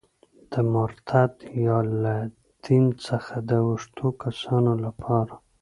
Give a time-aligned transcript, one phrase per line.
[0.51, 1.33] د مرتد
[1.65, 2.15] یا له
[2.65, 5.33] دین څخه د اوښتو کسانو لپاره.